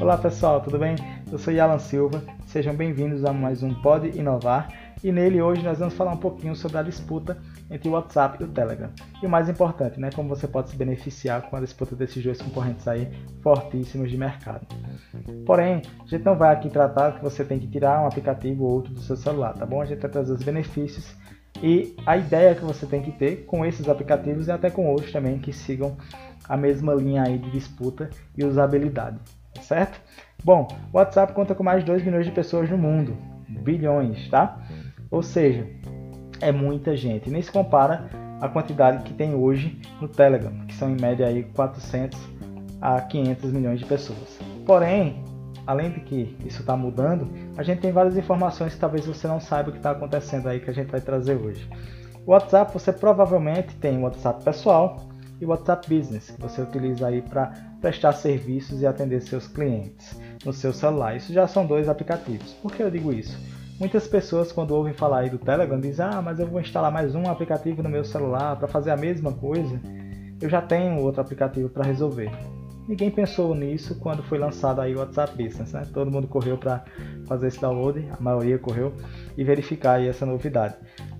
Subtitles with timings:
[0.00, 0.96] Olá pessoal, tudo bem?
[1.30, 4.72] Eu sou Alan Silva, sejam bem-vindos a mais um Pode Inovar
[5.04, 7.36] e nele hoje nós vamos falar um pouquinho sobre a disputa
[7.70, 8.88] entre o WhatsApp e o Telegram.
[9.22, 12.40] E o mais importante, né, como você pode se beneficiar com a disputa desses dois
[12.40, 13.12] concorrentes aí
[13.42, 14.66] fortíssimos de mercado.
[15.44, 18.70] Porém, a gente não vai aqui tratar que você tem que tirar um aplicativo ou
[18.70, 19.82] outro do seu celular, tá bom?
[19.82, 21.14] A gente vai trazer os benefícios
[21.62, 25.12] e a ideia que você tem que ter com esses aplicativos e até com outros
[25.12, 25.94] também que sigam
[26.48, 29.20] a mesma linha aí de disputa e usabilidade,
[29.60, 30.00] certo?
[30.42, 33.16] Bom, o WhatsApp conta com mais de 2 milhões de pessoas no mundo,
[33.48, 34.58] bilhões, tá?
[35.10, 35.66] Ou seja,
[36.40, 37.30] é muita gente.
[37.30, 38.08] Nem se compara
[38.40, 42.18] a quantidade que tem hoje no Telegram, que são em média aí 400
[42.80, 44.38] a 500 milhões de pessoas.
[44.64, 45.22] Porém,
[45.66, 49.40] além de que isso está mudando, a gente tem várias informações que talvez você não
[49.40, 51.68] saiba o que está acontecendo aí que a gente vai trazer hoje.
[52.26, 55.09] O WhatsApp, você provavelmente tem o WhatsApp pessoal
[55.40, 60.52] e WhatsApp Business, que você utiliza aí para prestar serviços e atender seus clientes no
[60.52, 61.16] seu celular.
[61.16, 62.52] Isso já são dois aplicativos.
[62.54, 63.38] Por que eu digo isso?
[63.78, 67.14] Muitas pessoas, quando ouvem falar aí do Telegram, dizem: Ah, mas eu vou instalar mais
[67.14, 69.80] um aplicativo no meu celular para fazer a mesma coisa.
[70.40, 72.30] Eu já tenho outro aplicativo para resolver.
[72.86, 75.86] Ninguém pensou nisso quando foi lançado aí o WhatsApp Business, né?
[75.94, 76.84] Todo mundo correu para
[77.26, 78.92] fazer esse download, a maioria correu
[79.36, 80.74] e verificar aí essa novidade.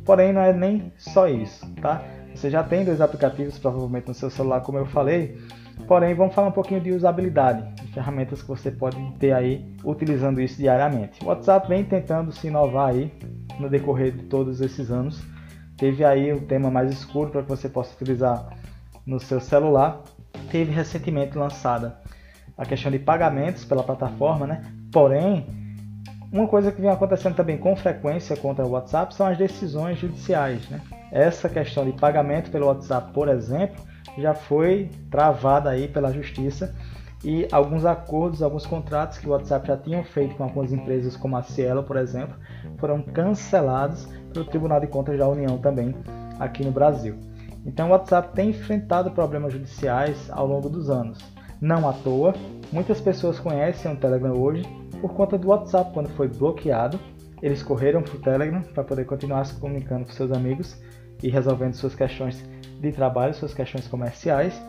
[0.05, 2.03] Porém, não é nem só isso, tá?
[2.35, 5.39] Você já tem dois aplicativos provavelmente no seu celular, como eu falei.
[5.87, 10.41] Porém, vamos falar um pouquinho de usabilidade, de ferramentas que você pode ter aí utilizando
[10.41, 11.23] isso diariamente.
[11.25, 13.13] O WhatsApp vem tentando se inovar aí
[13.59, 15.23] no decorrer de todos esses anos.
[15.77, 18.47] Teve aí um tema mais escuro para que você possa utilizar
[19.07, 20.03] no seu celular.
[20.51, 21.99] Teve recentemente lançada
[22.57, 24.63] a questão de pagamentos pela plataforma, né?
[24.93, 25.47] Porém,
[26.31, 30.69] uma coisa que vem acontecendo também com frequência contra o WhatsApp são as decisões judiciais,
[30.69, 30.81] né?
[31.13, 33.83] Essa questão de pagamento pelo WhatsApp, por exemplo,
[34.17, 36.75] já foi travada aí pela justiça
[37.25, 41.37] e alguns acordos, alguns contratos que o WhatsApp já tinham feito com algumas empresas como
[41.37, 42.35] a Cielo, por exemplo,
[42.79, 45.95] foram cancelados pelo Tribunal de Contas da União também
[46.39, 47.17] aqui no Brasil.
[47.67, 51.19] Então o WhatsApp tem enfrentado problemas judiciais ao longo dos anos.
[51.61, 52.35] Não à toa,
[52.73, 54.63] muitas pessoas conhecem o Telegram hoje
[55.03, 56.99] por conta do WhatsApp quando foi bloqueado.
[57.43, 60.79] Eles correram para o Telegram para poder continuar se comunicando com seus amigos
[61.23, 62.45] e resolvendo suas questões
[62.81, 64.61] de trabalho, suas questões comerciais,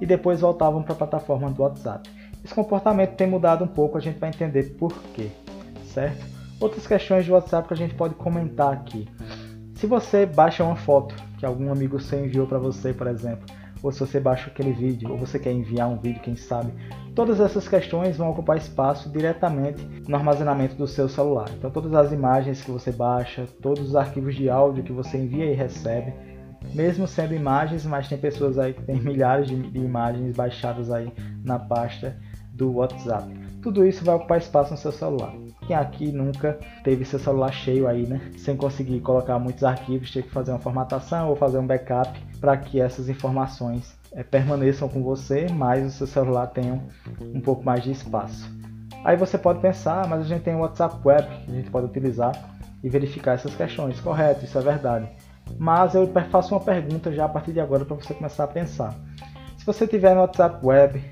[0.00, 2.08] e depois voltavam para a plataforma do WhatsApp.
[2.44, 5.30] Esse comportamento tem mudado um pouco, a gente vai entender por quê,
[5.86, 6.26] certo?
[6.60, 9.08] Outras questões de WhatsApp que a gente pode comentar aqui.
[9.74, 13.46] Se você baixa uma foto que algum amigo seu enviou para você, por exemplo,
[13.84, 16.72] ou se você baixa aquele vídeo, ou você quer enviar um vídeo, quem sabe,
[17.14, 21.50] todas essas questões vão ocupar espaço diretamente no armazenamento do seu celular.
[21.58, 25.44] Então, todas as imagens que você baixa, todos os arquivos de áudio que você envia
[25.44, 26.14] e recebe,
[26.72, 31.12] mesmo sendo imagens, mas tem pessoas aí que têm milhares de, de imagens baixadas aí
[31.44, 32.16] na pasta
[32.54, 33.28] do WhatsApp.
[33.60, 35.43] Tudo isso vai ocupar espaço no seu celular.
[35.66, 38.20] Quem aqui nunca teve seu celular cheio aí, né?
[38.36, 42.56] Sem conseguir colocar muitos arquivos, teve que fazer uma formatação ou fazer um backup para
[42.56, 46.82] que essas informações é, permaneçam com você, mas o seu celular tenha
[47.20, 48.48] um pouco mais de espaço.
[49.04, 51.86] Aí você pode pensar, mas a gente tem o WhatsApp Web que a gente pode
[51.86, 52.32] utilizar
[52.82, 54.00] e verificar essas questões.
[54.00, 55.08] Correto, isso é verdade.
[55.58, 58.94] Mas eu faço uma pergunta já a partir de agora para você começar a pensar.
[59.58, 61.02] Se você tiver no WhatsApp Web,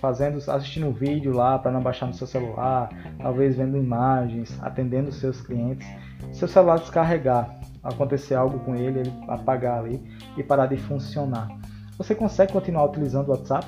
[0.00, 2.88] fazendo, assistindo um vídeo lá para não baixar no seu celular,
[3.18, 5.86] talvez vendo imagens, atendendo seus clientes,
[6.32, 10.02] seu celular descarregar, acontecer algo com ele, ele apagar ali
[10.36, 11.48] e parar de funcionar.
[11.96, 13.66] Você consegue continuar utilizando o WhatsApp?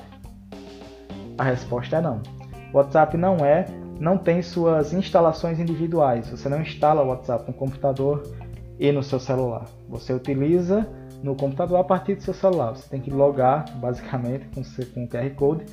[1.37, 2.21] A resposta é não.
[2.73, 3.65] O WhatsApp não é,
[3.99, 6.29] não tem suas instalações individuais.
[6.29, 8.23] Você não instala o WhatsApp no computador
[8.79, 9.65] e no seu celular.
[9.89, 10.87] Você utiliza
[11.21, 12.75] no computador a partir do seu celular.
[12.75, 15.65] Você tem que logar, basicamente, com, o QR Code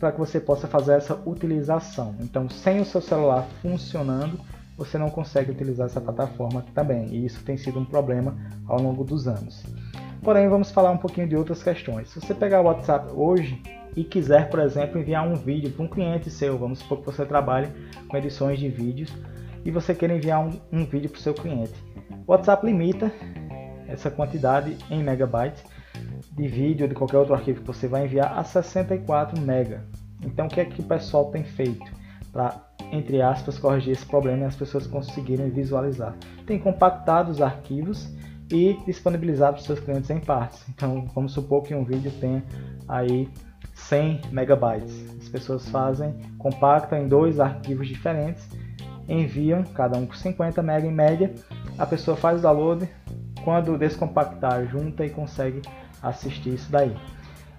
[0.00, 2.16] para que você possa fazer essa utilização.
[2.20, 4.40] Então, sem o seu celular funcionando,
[4.76, 7.06] você não consegue utilizar essa plataforma também.
[7.08, 8.34] E isso tem sido um problema
[8.66, 9.62] ao longo dos anos.
[10.22, 12.08] Porém, vamos falar um pouquinho de outras questões.
[12.08, 13.62] Se você pegar o WhatsApp hoje
[13.94, 17.26] e quiser, por exemplo, enviar um vídeo para um cliente seu, vamos supor que você
[17.26, 17.68] trabalhe
[18.08, 19.12] com edições de vídeos
[19.66, 21.74] e você quer enviar um, um vídeo para o seu cliente.
[22.26, 23.12] O WhatsApp limita
[23.86, 25.62] essa quantidade em megabytes
[26.40, 29.84] de vídeo ou de qualquer outro arquivo que você vai enviar a 64 mega.
[30.22, 31.90] Então o que é que o pessoal tem feito
[32.32, 32.54] para
[32.92, 36.14] entre aspas corrigir esse problema e as pessoas conseguirem visualizar?
[36.46, 38.08] Tem compactado os arquivos
[38.50, 40.64] e disponibilizado para os seus clientes em partes.
[40.68, 42.42] Então vamos supor que um vídeo tenha
[42.88, 43.28] aí
[43.74, 45.06] 100 megabytes.
[45.20, 48.48] As pessoas fazem, compactam em dois arquivos diferentes
[49.10, 51.34] enviam, cada um com 50 MB em média.
[51.76, 52.88] A pessoa faz o download,
[53.44, 55.62] quando descompactar, junta e consegue
[56.02, 56.96] assistir isso daí.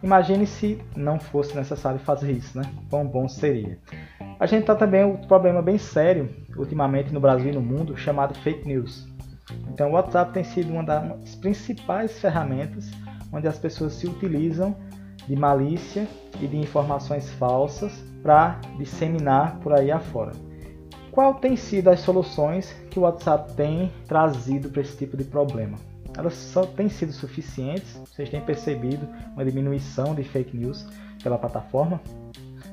[0.04, 2.64] Imagine se não fosse necessário fazer isso, né?
[2.90, 3.78] Quão bom seria.
[4.40, 8.34] A gente está também um problema bem sério, ultimamente no Brasil e no mundo, chamado
[8.40, 9.08] fake news.
[9.72, 12.90] Então o WhatsApp tem sido uma das principais ferramentas
[13.32, 14.76] onde as pessoas se utilizam
[15.28, 16.08] de malícia
[16.42, 20.32] e de informações falsas para disseminar por aí afora.
[21.12, 25.78] Qual tem sido as soluções que o WhatsApp tem trazido para esse tipo de problema?
[26.18, 27.94] Elas só têm sido suficientes?
[28.06, 30.86] Vocês têm percebido uma diminuição de fake news
[31.24, 32.02] pela plataforma?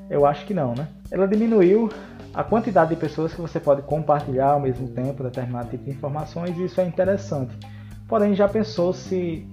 [0.09, 0.87] Eu acho que não, né?
[1.11, 1.89] Ela diminuiu
[2.33, 6.57] a quantidade de pessoas que você pode compartilhar ao mesmo tempo determinado tipo de informações
[6.57, 7.55] e isso é interessante.
[8.07, 9.47] Porém, já pensou se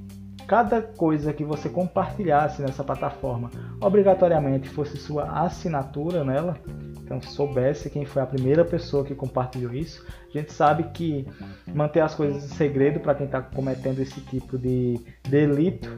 [0.46, 3.50] cada coisa que você compartilhasse nessa plataforma
[3.80, 6.56] obrigatoriamente fosse sua assinatura nela,
[7.02, 11.26] então soubesse quem foi a primeira pessoa que compartilhou isso, a gente sabe que
[11.74, 15.88] manter as coisas em segredo para quem está cometendo esse tipo de delito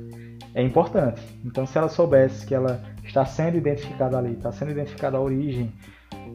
[0.54, 1.20] é importante.
[1.44, 5.72] Então se ela soubesse que ela está sendo identificada ali, está sendo identificada a origem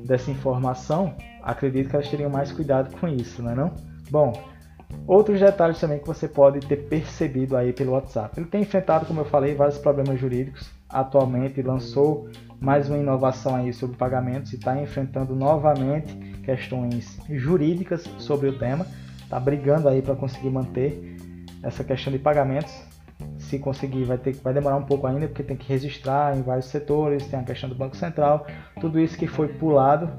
[0.06, 3.74] dessa informação, acredito que elas teriam mais cuidado com isso, não é não?
[4.10, 4.34] Bom,
[5.06, 8.40] Outros detalhes também que você pode ter percebido aí pelo WhatsApp.
[8.40, 10.72] Ele tem enfrentado, como eu falei, vários problemas jurídicos.
[10.88, 12.30] Atualmente lançou
[12.60, 18.88] mais uma inovação aí sobre pagamentos e está enfrentando novamente questões jurídicas sobre o tema.
[19.22, 21.18] Está brigando aí para conseguir manter
[21.62, 22.74] essa questão de pagamentos.
[23.38, 26.68] Se conseguir, vai ter vai demorar um pouco ainda porque tem que registrar em vários
[26.68, 28.48] setores, tem a questão do Banco Central,
[28.80, 30.10] tudo isso que foi pulado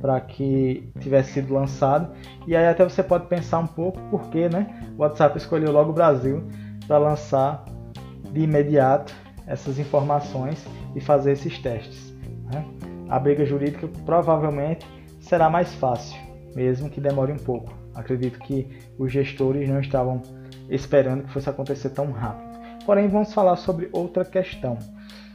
[0.00, 2.12] para que tivesse sido lançado.
[2.46, 5.94] E aí até você pode pensar um pouco porque né, o WhatsApp escolheu logo o
[5.94, 6.42] Brasil
[6.86, 7.64] para lançar
[8.32, 9.14] de imediato
[9.46, 10.64] essas informações
[10.94, 12.14] e fazer esses testes.
[12.52, 12.64] Né?
[13.08, 14.86] A briga jurídica provavelmente
[15.20, 16.18] será mais fácil,
[16.54, 17.72] mesmo que demore um pouco.
[17.94, 20.20] Acredito que os gestores não estavam
[20.68, 22.46] esperando que fosse acontecer tão rápido.
[22.84, 24.78] Porém, vamos falar sobre outra questão.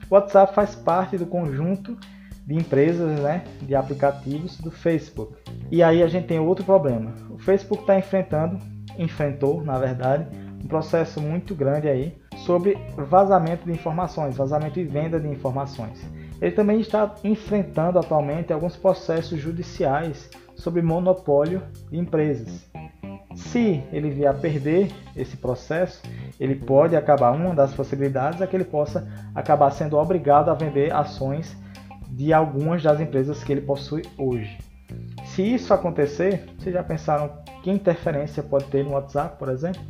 [0.10, 1.98] O WhatsApp faz parte do conjunto
[2.46, 5.34] de empresas, né, de aplicativos do Facebook.
[5.70, 7.14] E aí a gente tem outro problema.
[7.30, 8.58] O Facebook está enfrentando,
[8.98, 10.28] enfrentou, na verdade,
[10.64, 12.16] um processo muito grande aí
[12.46, 16.02] sobre vazamento de informações, vazamento e venda de informações.
[16.42, 22.68] Ele também está enfrentando atualmente alguns processos judiciais sobre monopólio de empresas.
[23.36, 26.02] Se ele vier a perder esse processo,
[26.40, 30.94] ele pode acabar, uma das possibilidades é que ele possa acabar sendo obrigado a vender
[30.94, 31.56] ações
[32.12, 34.58] de algumas das empresas que ele possui hoje.
[35.26, 37.32] Se isso acontecer, vocês já pensaram
[37.64, 39.82] que interferência pode ter no WhatsApp, por exemplo?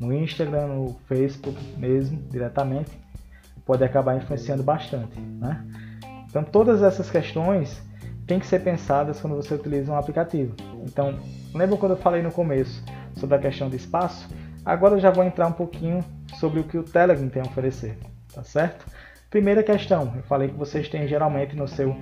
[0.00, 2.90] No Instagram, no Facebook mesmo, diretamente,
[3.66, 5.20] pode acabar influenciando bastante.
[5.20, 5.64] Né?
[6.28, 7.82] Então, todas essas questões
[8.26, 10.54] têm que ser pensadas quando você utiliza um aplicativo.
[10.84, 11.20] Então,
[11.54, 12.82] lembra quando eu falei no começo
[13.14, 14.28] sobre a questão de espaço?
[14.64, 16.02] Agora eu já vou entrar um pouquinho
[16.38, 17.98] sobre o que o Telegram tem a oferecer,
[18.32, 18.86] tá certo?
[19.32, 21.96] Primeira questão, eu falei que vocês têm geralmente no seu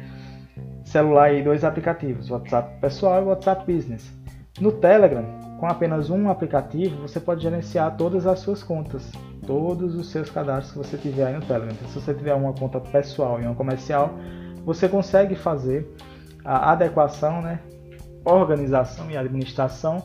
[0.84, 4.12] celular aí dois aplicativos, o WhatsApp pessoal e o WhatsApp Business.
[4.60, 5.24] No Telegram,
[5.60, 9.12] com apenas um aplicativo, você pode gerenciar todas as suas contas,
[9.46, 11.72] todos os seus cadastros que você tiver aí no Telegram.
[11.72, 14.10] Então, se você tiver uma conta pessoal e uma comercial,
[14.64, 15.88] você consegue fazer
[16.44, 17.60] a adequação, né,
[18.24, 20.02] organização e administração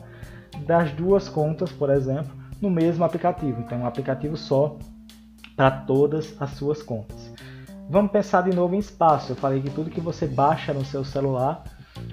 [0.64, 2.32] das duas contas, por exemplo,
[2.62, 3.62] no mesmo aplicativo.
[3.62, 4.78] Então, um aplicativo só
[5.56, 7.32] para todas as suas contas.
[7.88, 9.32] Vamos pensar de novo em espaço.
[9.32, 11.64] Eu falei que tudo que você baixa no seu celular,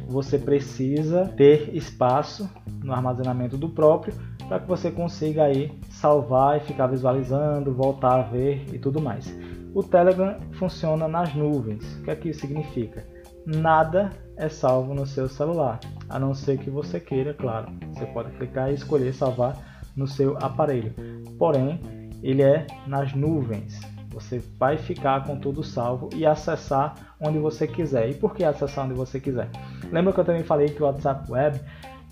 [0.07, 2.49] você precisa ter espaço
[2.83, 4.13] no armazenamento do próprio
[4.47, 9.33] para que você consiga aí salvar e ficar visualizando, voltar a ver e tudo mais.
[9.73, 11.83] O Telegram funciona nas nuvens.
[11.97, 13.05] O que é que isso significa?
[13.45, 17.71] Nada é salvo no seu celular, a não ser que você queira, claro.
[17.93, 19.57] Você pode clicar e escolher salvar
[19.95, 20.93] no seu aparelho.
[21.37, 21.79] Porém,
[22.23, 23.79] ele é nas nuvens.
[24.09, 28.09] Você vai ficar com tudo salvo e acessar onde você quiser.
[28.09, 29.49] E por que acessar onde você quiser?
[29.91, 31.59] Lembra que eu também falei que o WhatsApp Web,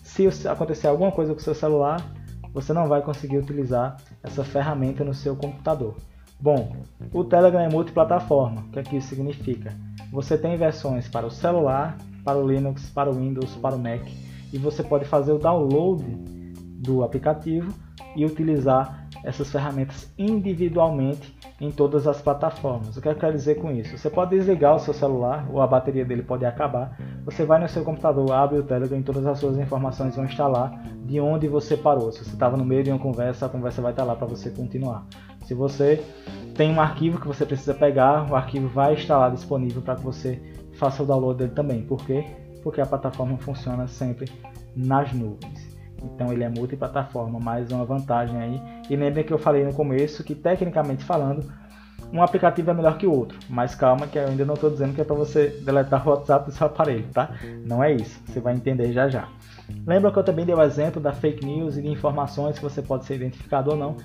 [0.03, 2.01] se acontecer alguma coisa com o seu celular,
[2.53, 5.95] você não vai conseguir utilizar essa ferramenta no seu computador.
[6.39, 6.75] Bom,
[7.13, 8.61] o Telegram é multiplataforma.
[8.61, 9.73] O que, é que isso significa?
[10.11, 14.01] Você tem versões para o celular, para o Linux, para o Windows, para o Mac
[14.53, 16.03] e você pode fazer o download
[16.83, 17.73] do aplicativo
[18.15, 22.97] e utilizar essas ferramentas individualmente em todas as plataformas.
[22.97, 23.97] O que eu quero dizer com isso?
[23.97, 26.97] Você pode desligar o seu celular ou a bateria dele pode acabar.
[27.25, 30.47] Você vai no seu computador, abre o Telegram e todas as suas informações vão estar
[30.47, 30.73] lá
[31.05, 32.11] de onde você parou.
[32.11, 34.49] Se você estava no meio de uma conversa, a conversa vai estar lá para você
[34.49, 35.05] continuar.
[35.45, 36.03] Se você
[36.55, 40.01] tem um arquivo que você precisa pegar, o arquivo vai estar lá disponível para que
[40.01, 40.41] você
[40.73, 41.83] faça o download dele também.
[41.83, 42.25] Por quê?
[42.63, 44.31] Porque a plataforma funciona sempre
[44.75, 45.60] nas nuvens.
[46.03, 48.61] Então ele é multiplataforma, mais uma vantagem aí.
[48.89, 51.51] E lembrem que eu falei no começo que tecnicamente falando,
[52.11, 53.37] um aplicativo é melhor que o outro.
[53.49, 56.45] Mas calma que eu ainda não estou dizendo que é para você deletar o WhatsApp
[56.45, 57.31] do seu aparelho, tá?
[57.65, 58.19] Não é isso.
[58.25, 59.27] Você vai entender já já.
[59.85, 62.81] Lembra que eu também dei o exemplo da fake news e de informações que você
[62.81, 63.95] pode ser identificado ou não.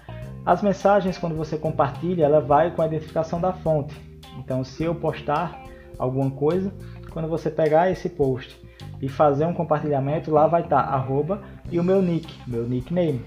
[0.44, 3.96] As mensagens, quando você compartilha, ela vai com a identificação da fonte.
[4.38, 5.60] Então, se eu postar
[5.98, 6.72] alguma coisa,
[7.10, 8.56] quando você pegar esse post
[9.00, 13.24] e fazer um compartilhamento, lá vai estar arroba e o meu nick, meu nickname,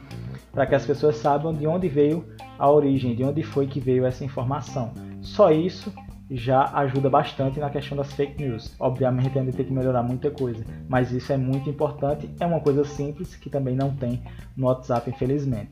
[0.51, 2.25] para que as pessoas saibam de onde veio
[2.57, 4.93] a origem, de onde foi que veio essa informação.
[5.21, 5.93] Só isso
[6.31, 8.75] já ajuda bastante na questão das fake news.
[8.79, 12.83] Obviamente ainda tem que melhorar muita coisa, mas isso é muito importante, é uma coisa
[12.85, 14.21] simples que também não tem
[14.55, 15.71] no WhatsApp, infelizmente.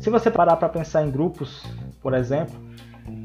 [0.00, 1.64] Se você parar para pensar em grupos,
[2.02, 2.54] por exemplo,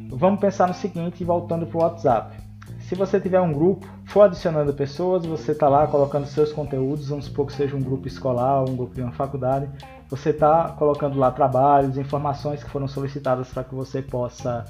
[0.09, 2.48] vamos pensar no seguinte, voltando para o WhatsApp.
[2.89, 7.25] Se você tiver um grupo, for adicionando pessoas, você está lá colocando seus conteúdos, vamos
[7.25, 9.69] supor que seja um grupo escolar, um grupo de uma faculdade,
[10.09, 14.65] você está colocando lá trabalhos, informações que foram solicitadas para que você possa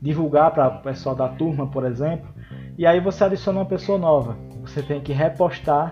[0.00, 2.28] divulgar para o pessoal da turma, por exemplo,
[2.78, 4.36] e aí você adiciona uma pessoa nova.
[4.60, 5.90] Você tem que repostar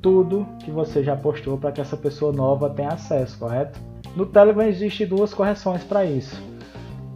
[0.00, 3.78] tudo que você já postou para que essa pessoa nova tenha acesso, correto?
[4.16, 6.42] No Telegram existe duas correções para isso.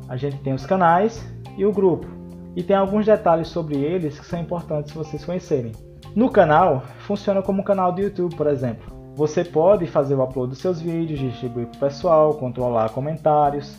[0.06, 1.26] A gente tem os canais
[1.56, 2.15] e o grupo
[2.56, 5.72] e tem alguns detalhes sobre eles que são importantes vocês conhecerem.
[6.14, 8.90] No canal, funciona como um canal do YouTube, por exemplo.
[9.14, 13.76] Você pode fazer o upload dos seus vídeos, distribuir para o pessoal, controlar comentários.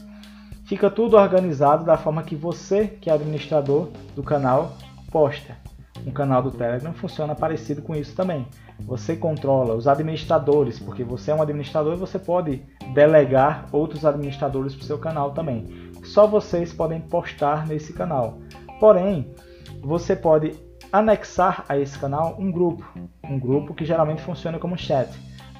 [0.65, 4.73] Fica tudo organizado da forma que você, que é administrador do canal,
[5.11, 5.55] posta.
[6.05, 8.45] Um canal do Telegram funciona parecido com isso também.
[8.81, 12.61] Você controla os administradores, porque você é um administrador e você pode
[12.93, 15.65] delegar outros administradores para o seu canal também.
[16.03, 18.37] Só vocês podem postar nesse canal.
[18.79, 19.33] Porém,
[19.81, 20.53] você pode
[20.91, 22.85] anexar a esse canal um grupo,
[23.23, 25.09] um grupo que geralmente funciona como chat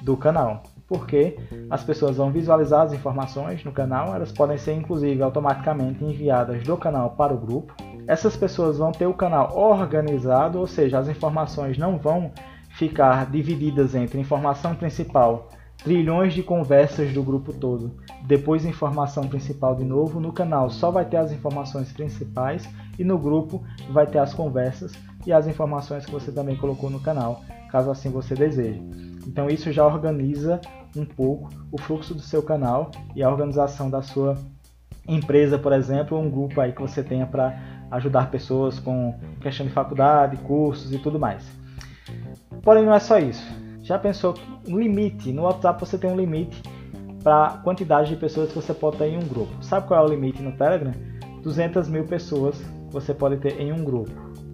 [0.02, 1.36] do canal, porque
[1.68, 6.76] as pessoas vão visualizar as informações no canal, elas podem ser inclusive automaticamente enviadas do
[6.76, 7.74] canal para o grupo.
[8.06, 12.32] Essas pessoas vão ter o canal organizado, ou seja, as informações não vão
[12.70, 15.48] ficar divididas entre informação principal
[15.82, 17.92] trilhões de conversas do grupo todo.
[18.26, 20.20] Depois informação principal de novo.
[20.20, 22.68] No canal só vai ter as informações principais
[22.98, 24.92] e no grupo vai ter as conversas
[25.26, 28.82] e as informações que você também colocou no canal, caso assim você deseje.
[29.26, 30.60] Então isso já organiza
[30.96, 34.36] um pouco o fluxo do seu canal e a organização da sua
[35.06, 37.58] empresa, por exemplo, um grupo aí que você tenha para
[37.90, 41.46] ajudar pessoas com questão de faculdade, cursos e tudo mais.
[42.62, 44.34] Porém, não é só isso já pensou
[44.68, 45.32] um limite?
[45.32, 46.62] No WhatsApp você tem um limite
[47.24, 49.64] para a quantidade de pessoas que você pode ter em um grupo.
[49.64, 50.92] Sabe qual é o limite no Telegram?
[51.42, 54.12] 200 mil pessoas você pode ter em um grupo.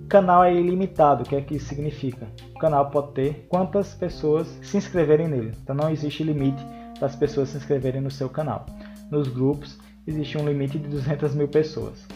[0.08, 2.28] Canal é ilimitado, o que é que isso significa?
[2.54, 5.52] O canal pode ter quantas pessoas se inscreverem nele.
[5.60, 6.64] Então não existe limite
[6.96, 8.64] para as pessoas se inscreverem no seu canal.
[9.10, 12.06] Nos grupos existe um limite de 200 mil pessoas.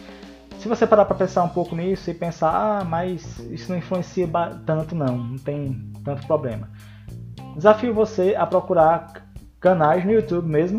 [0.60, 4.28] Se você parar para pensar um pouco nisso e pensar, ah, mas isso não influencia
[4.64, 6.68] tanto não, não tem tanto problema.
[7.58, 9.12] Desafio você a procurar
[9.58, 10.78] canais no YouTube mesmo,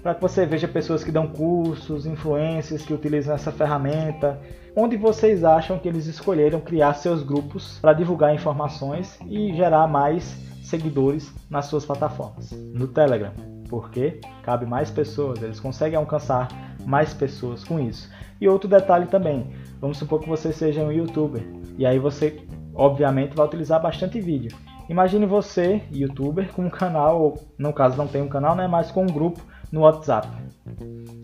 [0.00, 4.40] para que você veja pessoas que dão cursos, influências que utilizam essa ferramenta,
[4.76, 10.36] onde vocês acham que eles escolheram criar seus grupos para divulgar informações e gerar mais
[10.62, 12.52] seguidores nas suas plataformas.
[12.52, 13.32] No Telegram,
[13.68, 16.46] porque cabe mais pessoas, eles conseguem alcançar
[16.86, 18.08] mais pessoas com isso.
[18.40, 21.42] E outro detalhe também, vamos supor que você seja um youtuber,
[21.76, 22.40] e aí você
[22.72, 24.56] obviamente vai utilizar bastante vídeo.
[24.88, 29.02] Imagine você, youtuber, com um canal, no caso não tem um canal, né, mas com
[29.02, 29.40] um grupo
[29.72, 30.28] no WhatsApp.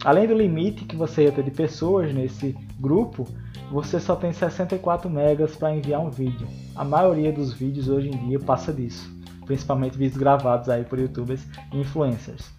[0.04, 3.26] Além do limite que você ia ter de pessoas nesse grupo,
[3.70, 6.48] você só tem 64 megas para enviar um vídeo.
[6.74, 9.08] A maioria dos vídeos hoje em dia passa disso,
[9.44, 12.50] principalmente vídeos gravados aí por youtubers e influencers.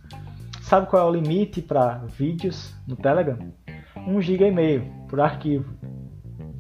[0.62, 3.38] Sabe qual é o limite para vídeos no Telegram?
[4.08, 5.74] 1 GB e meio por arquivo.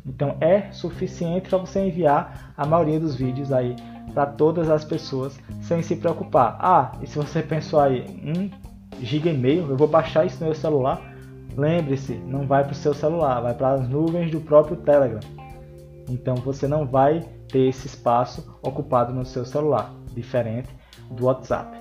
[0.05, 3.75] Então é suficiente para você enviar a maioria dos vídeos aí
[4.13, 6.57] para todas as pessoas sem se preocupar.
[6.59, 8.49] Ah, e se você pensou aí, um
[9.01, 11.01] giga e meio, eu vou baixar isso no meu celular.
[11.57, 15.19] Lembre-se, não vai para o seu celular, vai para as nuvens do próprio Telegram.
[16.09, 20.69] Então você não vai ter esse espaço ocupado no seu celular, diferente
[21.09, 21.77] do WhatsApp.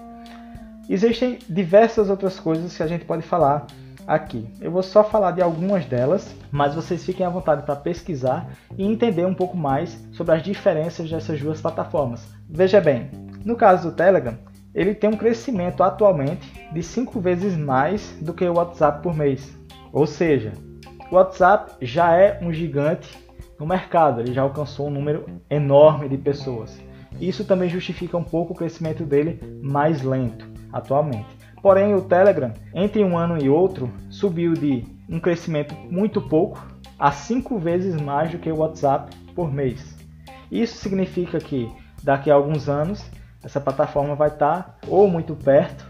[0.88, 3.66] Existem diversas outras coisas que a gente pode falar
[4.10, 4.44] aqui.
[4.60, 8.84] Eu vou só falar de algumas delas, mas vocês fiquem à vontade para pesquisar e
[8.84, 12.26] entender um pouco mais sobre as diferenças dessas duas plataformas.
[12.48, 13.08] Veja bem,
[13.44, 14.36] no caso do Telegram,
[14.74, 19.56] ele tem um crescimento atualmente de 5 vezes mais do que o WhatsApp por mês.
[19.92, 20.52] Ou seja,
[21.08, 23.16] o WhatsApp já é um gigante
[23.60, 26.76] no mercado, ele já alcançou um número enorme de pessoas.
[27.20, 31.39] Isso também justifica um pouco o crescimento dele mais lento atualmente.
[31.62, 36.64] Porém, o Telegram, entre um ano e outro, subiu de um crescimento muito pouco,
[36.98, 39.96] a cinco vezes mais do que o WhatsApp por mês.
[40.50, 41.70] Isso significa que
[42.02, 43.04] daqui a alguns anos
[43.42, 45.86] essa plataforma vai estar ou muito perto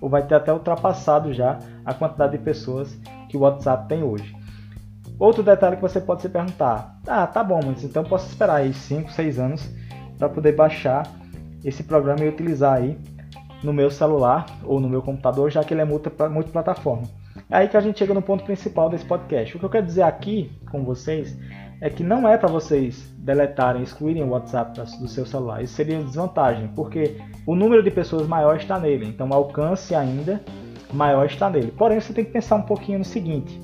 [0.00, 2.94] ou vai ter até ultrapassado já a quantidade de pessoas
[3.28, 4.34] que o WhatsApp tem hoje.
[5.18, 8.72] Outro detalhe que você pode se perguntar: ah, tá bom, mas então posso esperar aí
[8.72, 9.70] 5, 6 anos
[10.18, 11.06] para poder baixar
[11.64, 12.98] esse programa e utilizar aí
[13.64, 17.04] no meu celular ou no meu computador, já que ele é multiplataforma.
[17.50, 19.56] É aí que a gente chega no ponto principal desse podcast.
[19.56, 21.36] O que eu quero dizer aqui com vocês
[21.80, 25.62] é que não é para vocês deletarem, excluírem o WhatsApp do seu celular.
[25.62, 27.16] Isso seria desvantagem, porque
[27.46, 30.40] o número de pessoas maior está nele, então o alcance ainda
[30.92, 31.72] maior está nele.
[31.72, 33.60] Porém, você tem que pensar um pouquinho no seguinte: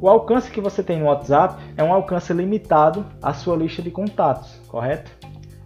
[0.00, 3.90] o alcance que você tem no WhatsApp é um alcance limitado à sua lista de
[3.90, 5.10] contatos, correto?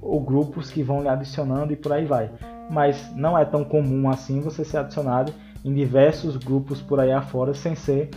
[0.01, 2.31] Ou grupos que vão lhe adicionando e por aí vai.
[2.71, 5.33] Mas não é tão comum assim você ser adicionado
[5.65, 8.11] em diversos grupos por aí afora sem ser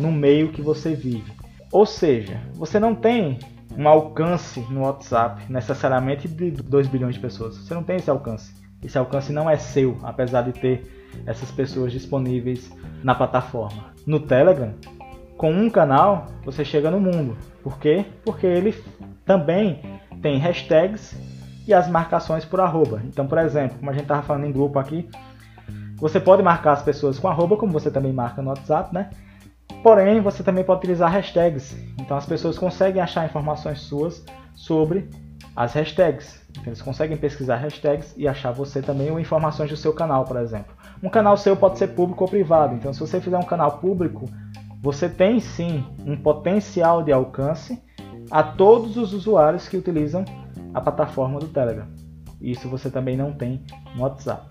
[0.00, 1.32] no meio que você vive.
[1.72, 3.38] Ou seja, você não tem
[3.76, 7.56] um alcance no WhatsApp necessariamente de 2 bilhões de pessoas.
[7.56, 8.54] Você não tem esse alcance.
[8.82, 12.70] Esse alcance não é seu, apesar de ter essas pessoas disponíveis
[13.02, 13.86] na plataforma.
[14.06, 14.74] No Telegram,
[15.36, 17.36] com um canal, você chega no mundo.
[17.62, 18.04] Por quê?
[18.24, 18.74] Porque ele
[19.24, 19.80] também
[20.22, 21.14] tem hashtags
[21.66, 23.00] e as marcações por arroba.
[23.04, 25.08] Então, por exemplo, como a gente estava falando em grupo aqui,
[25.96, 29.10] você pode marcar as pessoas com arroba, como você também marca no WhatsApp, né?
[29.82, 31.76] Porém, você também pode utilizar hashtags.
[31.98, 35.08] Então as pessoas conseguem achar informações suas sobre
[35.54, 36.40] as hashtags.
[36.50, 40.36] Então, eles conseguem pesquisar hashtags e achar você também ou informações do seu canal, por
[40.36, 40.74] exemplo.
[41.02, 42.74] Um canal seu pode ser público ou privado.
[42.74, 44.26] Então, se você fizer um canal público,
[44.82, 47.82] você tem sim um potencial de alcance
[48.30, 50.24] a todos os usuários que utilizam
[50.76, 51.86] a plataforma do Telegram.
[52.38, 53.62] Isso você também não tem
[53.94, 54.46] no WhatsApp.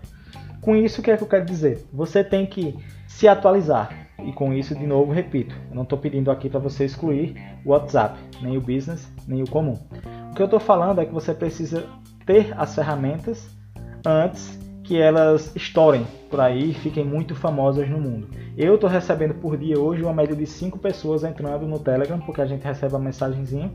[0.59, 1.85] Com isso, o que é que eu quero dizer?
[1.93, 2.75] Você tem que
[3.07, 4.07] se atualizar.
[4.25, 7.69] E com isso, de novo, repito, eu não estou pedindo aqui para você excluir o
[7.69, 9.77] WhatsApp, nem o business, nem o comum.
[10.31, 11.85] O que eu estou falando é que você precisa
[12.25, 13.47] ter as ferramentas
[14.03, 18.29] antes que elas estourem por aí e fiquem muito famosas no mundo.
[18.57, 22.41] Eu estou recebendo por dia hoje uma média de 5 pessoas entrando no Telegram, porque
[22.41, 23.71] a gente recebe uma mensagenzinha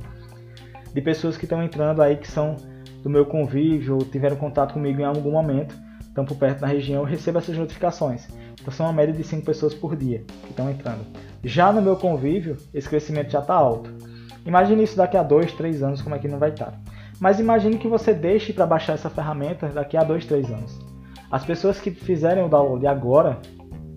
[0.93, 2.57] de pessoas que estão entrando aí que são
[3.03, 7.01] do meu convívio ou tiveram contato comigo em algum momento, estão por perto da região,
[7.01, 8.29] eu recebo essas notificações.
[8.61, 11.07] Então são uma média de 5 pessoas por dia que estão entrando.
[11.43, 13.91] Já no meu convívio, esse crescimento já está alto.
[14.45, 16.73] Imagine isso daqui a 2, 3 anos, como é que não vai estar.
[16.73, 16.79] Tá.
[17.19, 20.79] Mas imagine que você deixe para baixar essa ferramenta daqui a 2, 3 anos.
[21.31, 23.39] As pessoas que fizerem o download agora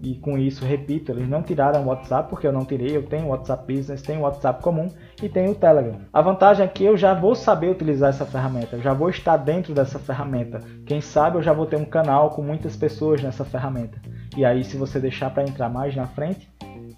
[0.03, 3.27] e com isso, repito, eles não tiraram o WhatsApp, porque eu não tirei, eu tenho
[3.27, 4.89] o WhatsApp Business, tenho o WhatsApp comum
[5.21, 5.97] e tenho o Telegram.
[6.11, 9.37] A vantagem é que eu já vou saber utilizar essa ferramenta, eu já vou estar
[9.37, 10.59] dentro dessa ferramenta.
[10.85, 13.97] Quem sabe eu já vou ter um canal com muitas pessoas nessa ferramenta.
[14.35, 16.49] E aí, se você deixar para entrar mais na frente,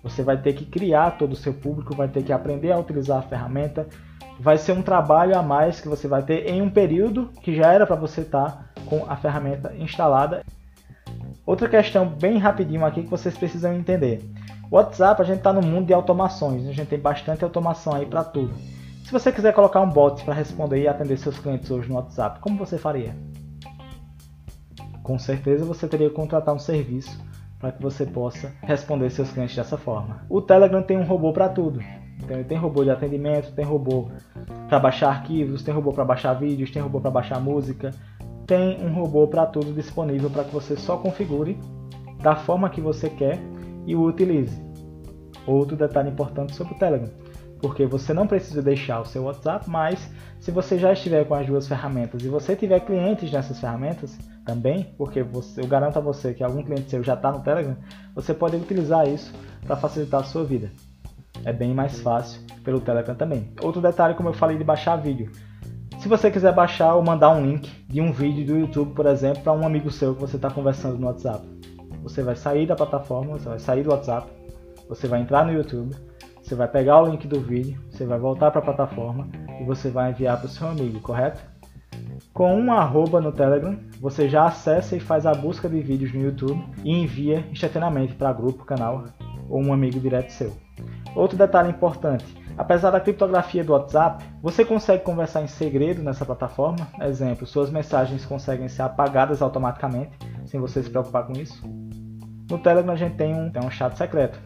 [0.02, 3.20] você vai ter que criar todo o seu público, vai ter que aprender a utilizar
[3.20, 3.88] a ferramenta.
[4.40, 7.72] Vai ser um trabalho a mais que você vai ter em um período que já
[7.72, 10.44] era para você estar tá com a ferramenta instalada
[11.46, 14.20] Outra questão bem rapidinho aqui que vocês precisam entender.
[14.72, 18.06] O WhatsApp, a gente está no mundo de automações, a gente tem bastante automação aí
[18.08, 18.52] para tudo.
[19.04, 22.40] Se você quiser colocar um bot para responder e atender seus clientes hoje no WhatsApp,
[22.40, 23.16] como você faria?
[25.04, 27.24] Com certeza você teria que contratar um serviço
[27.60, 30.26] para que você possa responder seus clientes dessa forma.
[30.28, 31.80] O Telegram tem um robô para tudo.
[32.24, 34.10] Então, tem robô de atendimento, tem robô
[34.68, 37.92] para baixar arquivos, tem robô para baixar vídeos, tem robô para baixar música,
[38.46, 41.58] tem um robô para tudo disponível para que você só configure
[42.22, 43.40] da forma que você quer
[43.86, 44.64] e o utilize.
[45.46, 47.10] Outro detalhe importante sobre o Telegram,
[47.62, 51.46] porque você não precisa deixar o seu WhatsApp, mas se você já estiver com as
[51.46, 56.34] duas ferramentas e você tiver clientes nessas ferramentas também, porque você, eu garanto a você
[56.34, 57.78] que algum cliente seu já está no Telegram,
[58.14, 59.34] você pode utilizar isso
[59.66, 60.72] para facilitar a sua vida.
[61.44, 63.52] É bem mais fácil pelo Telegram também.
[63.62, 65.32] Outro detalhe, como eu falei de baixar vídeo,
[66.06, 69.42] se você quiser baixar ou mandar um link de um vídeo do YouTube, por exemplo,
[69.42, 71.44] para um amigo seu que você está conversando no WhatsApp,
[72.04, 74.30] você vai sair da plataforma, você vai sair do WhatsApp,
[74.88, 75.96] você vai entrar no YouTube,
[76.44, 79.28] você vai pegar o link do vídeo, você vai voltar para a plataforma
[79.60, 81.42] e você vai enviar para o seu amigo, correto?
[82.32, 86.22] Com um arroba no Telegram, você já acessa e faz a busca de vídeos no
[86.22, 89.06] YouTube e envia instantaneamente para grupo, canal
[89.50, 90.54] ou um amigo direto seu.
[91.16, 92.26] Outro detalhe importante,
[92.58, 96.88] Apesar da criptografia do WhatsApp, você consegue conversar em segredo nessa plataforma.
[97.02, 100.12] Exemplo, suas mensagens conseguem ser apagadas automaticamente,
[100.46, 101.62] sem você se preocupar com isso.
[102.50, 104.40] No Telegram a gente tem um, tem um chat secreto.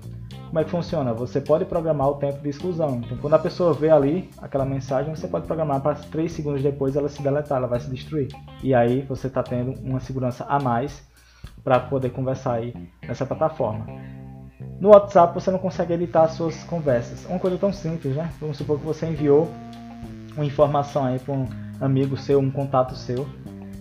[0.47, 1.13] Como é que funciona?
[1.13, 3.01] Você pode programar o tempo de exclusão.
[3.05, 6.95] Então, quando a pessoa vê ali aquela mensagem, você pode programar para 3 segundos depois
[6.95, 8.29] ela se deletar, ela vai se destruir.
[8.63, 11.07] E aí você está tendo uma segurança a mais
[11.63, 12.73] para poder conversar aí
[13.07, 13.85] nessa plataforma.
[14.79, 17.25] No WhatsApp você não consegue editar as suas conversas.
[17.25, 18.31] Uma coisa tão simples, né?
[18.39, 19.49] Vamos supor que você enviou
[20.35, 21.47] uma informação aí para um
[21.81, 23.27] amigo seu, um contato seu,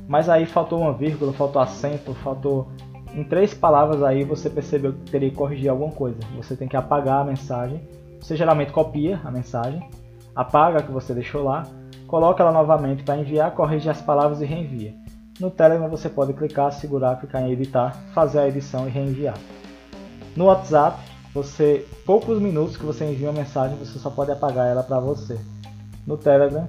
[0.09, 2.69] mas aí faltou uma vírgula, faltou acento, faltou
[3.15, 6.19] em três palavras aí você percebeu que teria que corrigir alguma coisa.
[6.37, 7.81] Você tem que apagar a mensagem.
[8.21, 9.89] Você geralmente copia a mensagem,
[10.35, 11.65] apaga a que você deixou lá,
[12.09, 14.95] coloca ela novamente para enviar, corrige as palavras e reenvia.
[15.39, 19.37] No Telegram você pode clicar, segurar, clicar em editar, fazer a edição e reenviar.
[20.39, 21.01] No WhatsApp,
[21.35, 25.37] você poucos minutos que você envia uma mensagem, você só pode apagar ela para você.
[26.07, 26.69] No Telegram,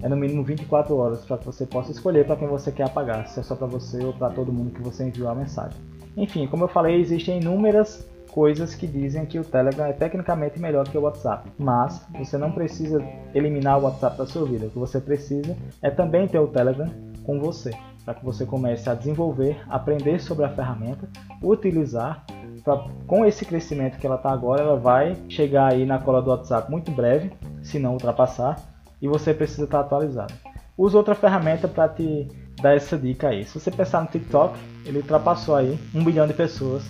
[0.00, 3.26] é no mínimo 24 horas para que você possa escolher para quem você quer apagar,
[3.26, 5.76] se é só para você ou para todo mundo que você enviou a mensagem.
[6.16, 10.88] Enfim, como eu falei, existem inúmeras coisas que dizem que o Telegram é tecnicamente melhor
[10.88, 14.66] que o WhatsApp, mas você não precisa eliminar o WhatsApp da sua vida.
[14.66, 16.88] O que você precisa é também ter o Telegram
[17.24, 17.72] com você,
[18.04, 21.08] para que você comece a desenvolver, aprender sobre a ferramenta,
[21.42, 22.24] utilizar.
[22.64, 26.30] Pra, com esse crescimento que ela está agora, ela vai chegar aí na cola do
[26.30, 28.56] WhatsApp muito breve, se não ultrapassar,
[29.00, 30.32] e você precisa estar atualizado.
[30.78, 32.28] Use outra ferramenta para te
[32.60, 33.44] dar essa dica aí.
[33.44, 36.84] Se você pensar no TikTok, ele ultrapassou aí um bilhão de pessoas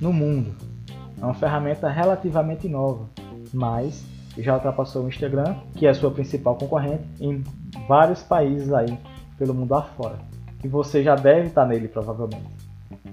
[0.00, 0.54] no mundo.
[1.20, 3.08] É uma ferramenta relativamente nova,
[3.54, 4.04] mas
[4.36, 7.44] já ultrapassou o Instagram, que é a sua principal concorrente, em
[7.86, 8.98] vários países aí
[9.38, 10.18] pelo mundo afora.
[10.64, 12.61] E você já deve estar nele provavelmente.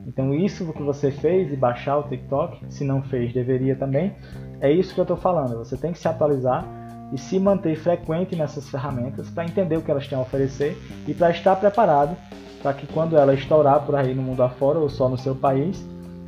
[0.08, 4.16] Então isso que você fez de baixar o TikTok, se não fez, deveria também.
[4.62, 5.58] É isso que eu estou falando.
[5.58, 6.66] Você tem que se atualizar
[7.14, 11.14] e se manter frequente nessas ferramentas para entender o que elas têm a oferecer e
[11.14, 12.16] para estar preparado
[12.62, 15.84] para que quando ela estourar por aí no mundo afora ou só no seu país,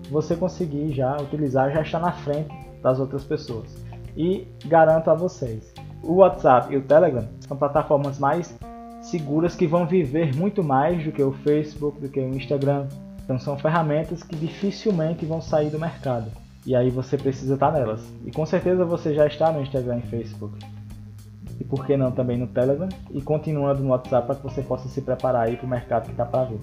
[0.10, 2.50] você conseguir já utilizar, já estar na frente
[2.82, 3.76] das outras pessoas.
[4.16, 8.58] E garanto a vocês, o WhatsApp e o Telegram são plataformas mais
[9.02, 12.88] seguras que vão viver muito mais do que o Facebook, do que o Instagram.
[13.32, 16.30] Então são ferramentas que dificilmente vão sair do mercado.
[16.66, 18.02] E aí você precisa estar nelas.
[18.26, 20.60] E com certeza você já está no Instagram e Facebook.
[21.58, 22.90] E por que não também no Telegram?
[23.10, 26.12] E continuando no WhatsApp para que você possa se preparar aí para o mercado que
[26.12, 26.60] está para vir.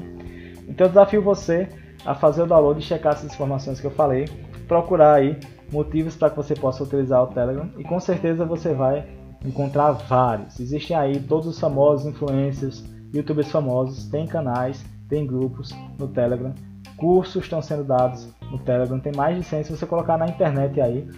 [0.68, 1.70] Então eu desafio você
[2.04, 4.28] a fazer o download e checar essas informações que eu falei.
[4.66, 5.40] Procurar aí
[5.72, 7.70] motivos para que você possa utilizar o Telegram.
[7.78, 9.08] E com certeza você vai
[9.42, 10.60] encontrar vários.
[10.60, 16.54] Existem aí todos os famosos influencers, youtubers famosos, tem canais, tem grupos no Telegram
[16.98, 19.64] cursos estão sendo dados no Telegram, tem mais de 100.
[19.64, 21.08] Se você colocar na internet aí,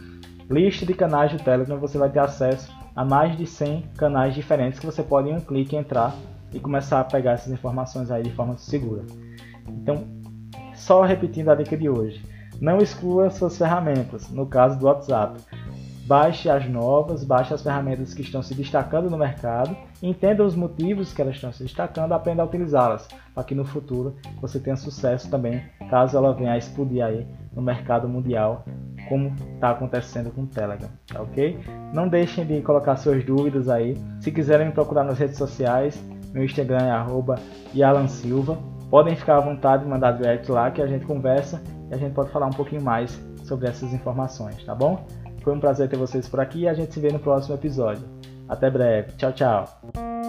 [0.48, 4.78] lista de canais do Telegram, você vai ter acesso a mais de 100 canais diferentes
[4.78, 6.14] que você pode em um clique entrar
[6.52, 9.04] e começar a pegar essas informações aí de forma segura.
[9.66, 10.04] Então,
[10.74, 12.22] só repetindo a dica de hoje,
[12.60, 15.40] não exclua suas ferramentas, no caso do WhatsApp.
[16.10, 21.12] Baixe as novas, baixe as ferramentas que estão se destacando no mercado, entenda os motivos
[21.12, 25.30] que elas estão se destacando, aprenda a utilizá-las, para que no futuro você tenha sucesso
[25.30, 28.64] também, caso ela venha a explodir aí no mercado mundial,
[29.08, 31.60] como está acontecendo com o Telegram, tá ok?
[31.94, 33.96] Não deixem de colocar suas dúvidas aí.
[34.18, 37.36] Se quiserem me procurar nas redes sociais, meu Instagram é arroba
[38.08, 38.58] Silva.
[38.90, 42.14] Podem ficar à vontade de mandar direct lá que a gente conversa e a gente
[42.14, 45.06] pode falar um pouquinho mais sobre essas informações, tá bom?
[45.42, 48.04] Foi um prazer ter vocês por aqui e a gente se vê no próximo episódio.
[48.48, 49.12] Até breve.
[49.12, 50.19] Tchau, tchau.